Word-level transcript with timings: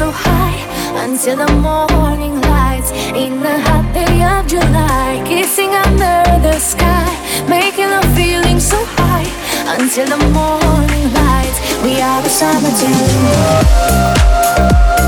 so 0.00 0.10
high 0.10 0.56
until 1.04 1.36
the 1.36 1.52
morning 1.60 2.40
lights 2.40 2.90
in 3.24 3.42
the 3.42 3.56
hot 3.66 3.84
day 3.92 4.16
of 4.32 4.46
July. 4.46 5.22
Kissing 5.26 5.74
under 5.74 6.22
the 6.40 6.58
sky, 6.58 7.10
making 7.46 7.90
a 8.00 8.02
feeling 8.16 8.58
so 8.58 8.78
high 8.96 9.28
until 9.76 10.06
the 10.06 10.16
morning 10.32 11.06
lights. 11.12 11.58
We 11.84 12.00
are 12.00 12.22
the 12.22 12.30
summer 12.30 12.72
corazón. 12.80 14.99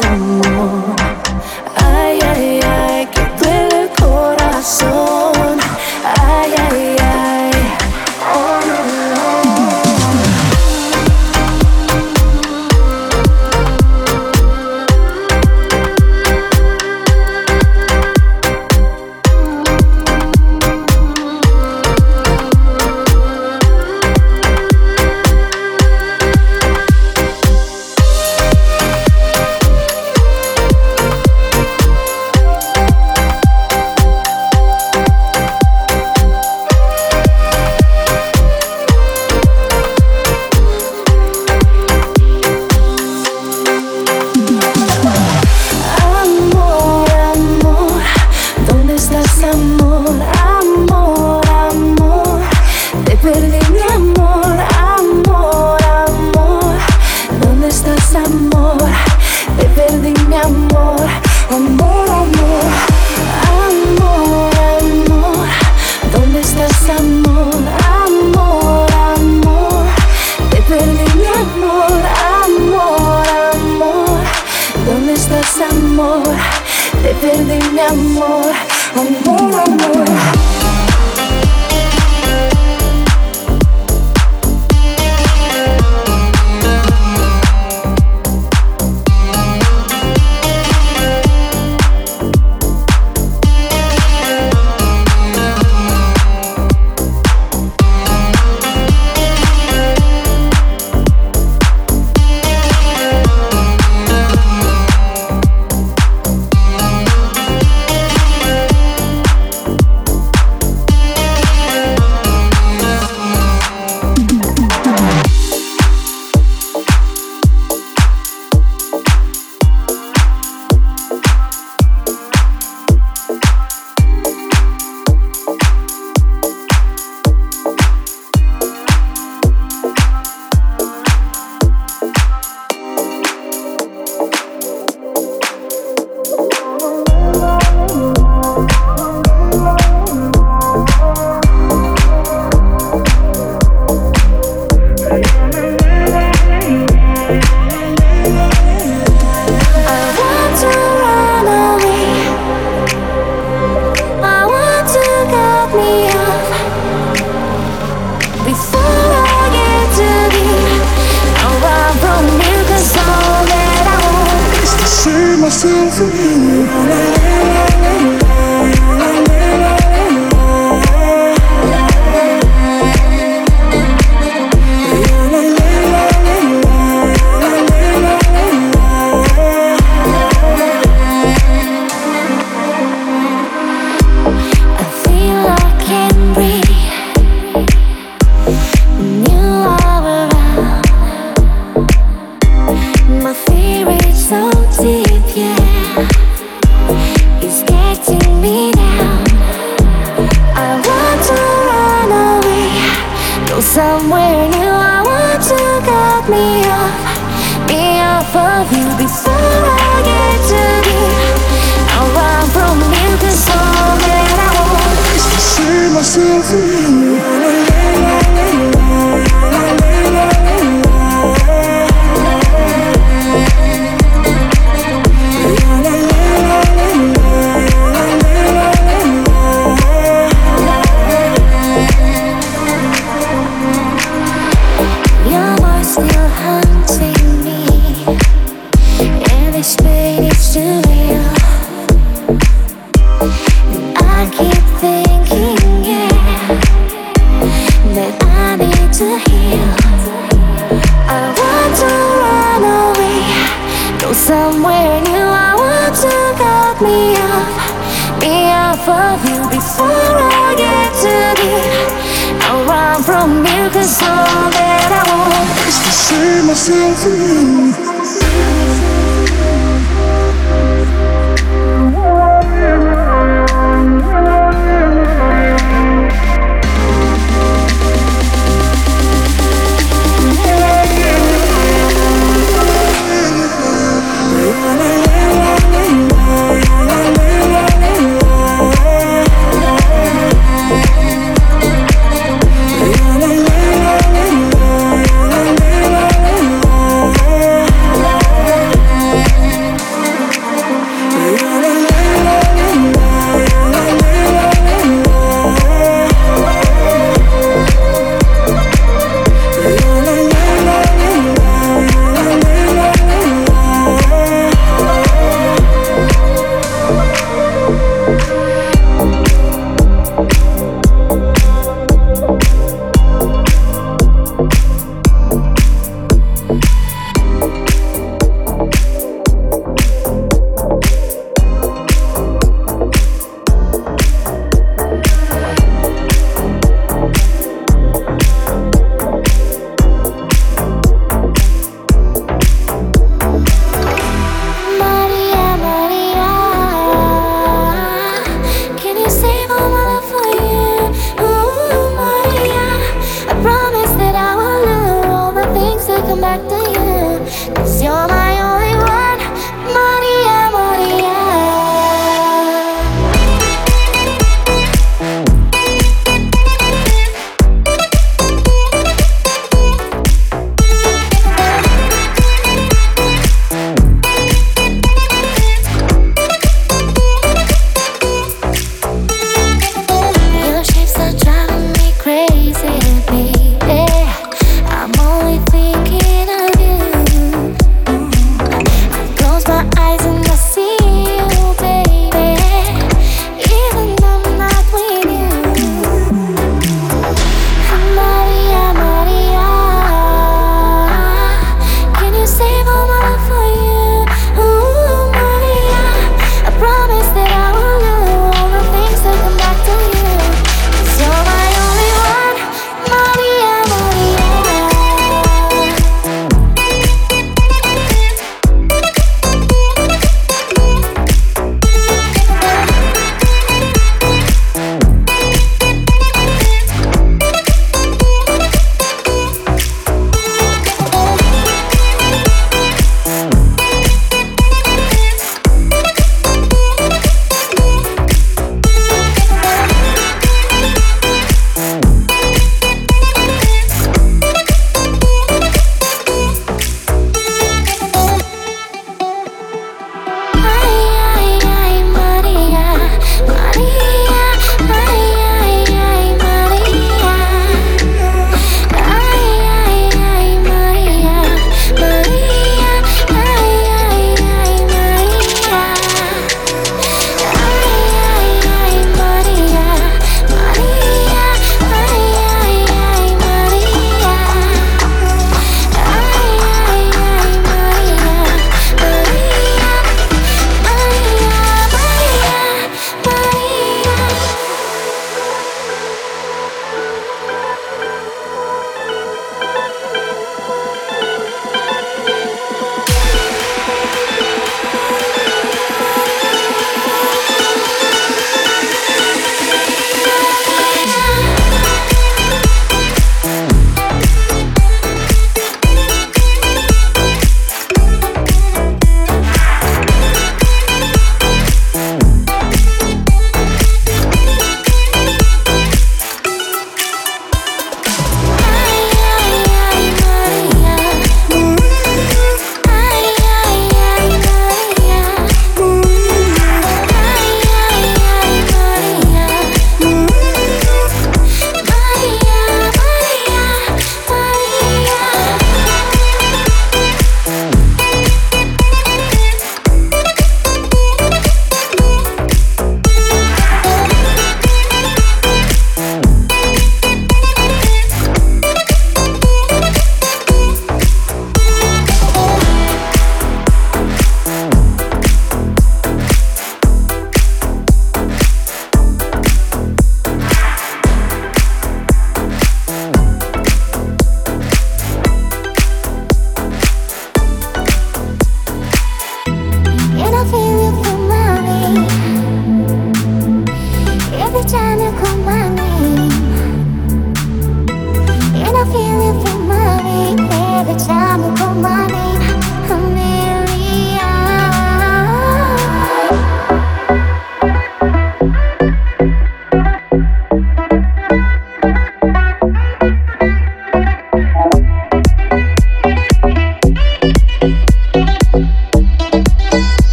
Estás, 0.00 0.37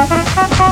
Ha 0.00 0.06
ha 0.06 0.24
ha 0.34 0.48
ha! 0.58 0.69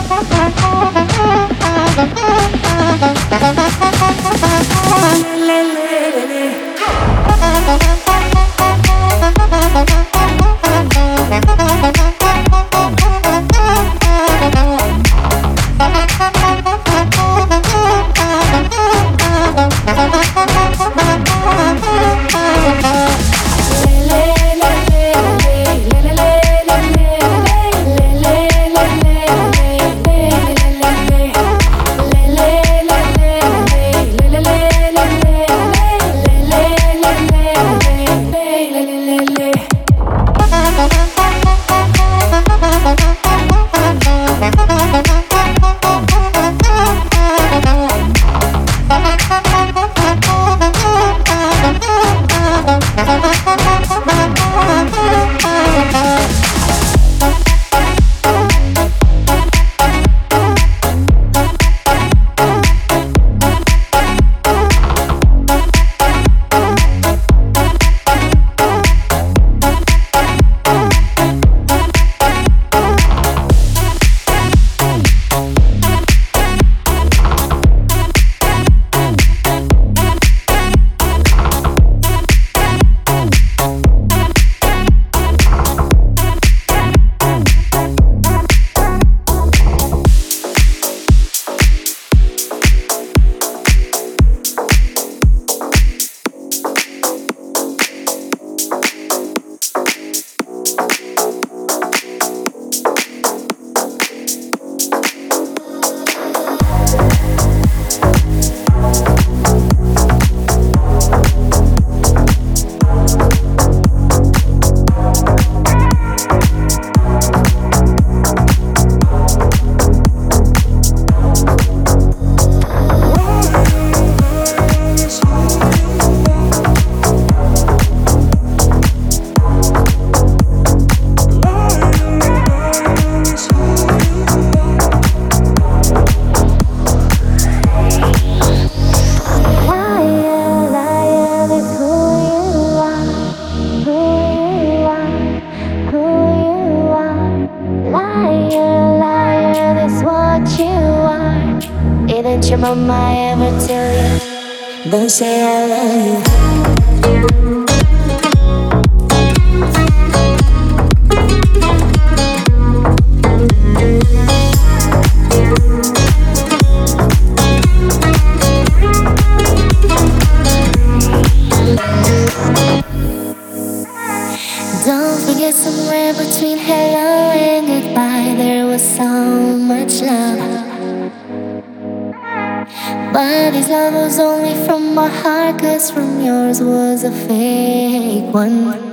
Yours 186.49 186.63
was 186.63 187.05
a 187.05 187.11
fake 187.11 188.33
one. 188.33 188.88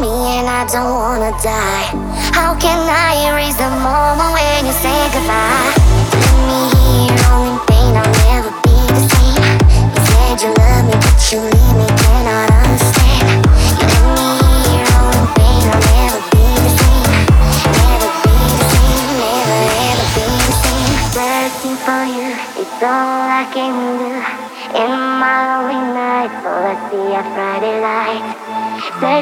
me 0.00 0.38
and 0.38 0.48
I 0.48 0.66
don't 0.66 0.94
wanna 0.94 1.32
die. 1.42 1.88
How 2.32 2.54
can 2.54 2.78
I 2.84 3.32
erase 3.32 3.56
the 3.56 3.70
moment 3.80 4.30
when 4.36 4.66
you 4.66 4.72
say 4.72 4.98
goodbye? 5.14 5.72
Leave 6.12 6.36
me 6.48 6.60
here, 6.74 7.18
all 7.30 7.44
in 7.48 7.58
pain, 7.66 7.92
I'll 7.96 8.12
never 8.28 8.52
be 8.64 8.76
the 8.92 9.02
same. 9.12 9.56
You 9.94 10.00
said 10.08 10.42
you 10.42 10.50
love 10.52 10.84
me, 10.88 10.94
but 11.00 11.32
you 11.32 11.38
leave 11.40 11.76
me, 11.80 11.86
cannot. 12.02 12.55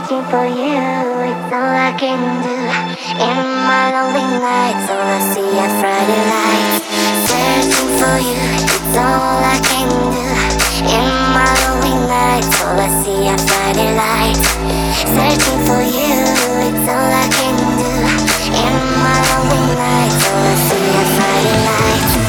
searching 0.04 0.24
for 0.30 0.44
you. 0.44 0.76
It's 1.32 1.52
all 1.52 1.72
I 1.72 1.94
can 1.96 2.20
do. 2.42 2.56
In 3.24 3.40
my 3.64 3.88
lonely 3.96 4.36
nights, 4.36 4.90
all 4.90 5.00
I 5.00 5.20
see 5.32 5.58
are 5.64 5.74
Friday 5.80 6.22
lights. 6.28 6.84
Searching 7.28 7.90
for 7.96 8.16
you. 8.20 8.36
It's 8.68 8.96
all 9.00 9.40
I 9.40 9.58
can 9.64 9.88
do. 10.12 10.26
In 10.92 11.08
my 11.32 11.48
lonely 11.64 11.96
nights, 12.06 12.52
all 12.62 12.78
I 12.78 12.88
see 13.00 13.28
are 13.32 13.38
Friday 13.48 13.90
lights. 13.96 14.48
Searching 15.16 15.60
for 15.64 15.80
you. 15.80 16.12
It's 16.68 16.86
all 16.92 17.10
I 17.24 17.28
can 17.38 17.56
do. 17.80 17.92
In 18.60 18.76
my 19.00 19.18
lonely 19.30 19.74
nights, 19.74 20.20
all 20.28 20.44
I 20.44 20.56
see 20.68 20.86
are 21.00 21.10
Friday 21.16 21.58
lights. 21.64 22.23